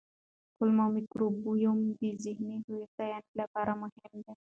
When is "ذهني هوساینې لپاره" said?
2.23-3.71